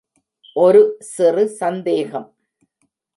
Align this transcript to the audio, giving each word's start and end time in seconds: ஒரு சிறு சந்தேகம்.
ஒரு 0.55 0.97
சிறு 1.01 1.47
சந்தேகம். 1.49 2.27